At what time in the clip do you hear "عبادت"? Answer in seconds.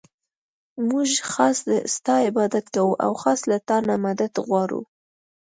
2.27-2.65